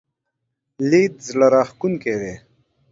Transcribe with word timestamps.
لید 0.89 1.13
زړه 1.29 1.47
راښکونکی 1.55 2.15
دی. 2.21 2.33